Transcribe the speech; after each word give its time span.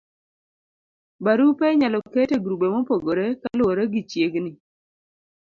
barupe 1.23 1.65
inyalo 1.73 1.99
ket 2.13 2.29
e 2.37 2.39
grube 2.45 2.67
mopogore 2.73 3.25
kaluwore 3.41 3.83
gi 3.93 4.01
chiegni 4.09 4.51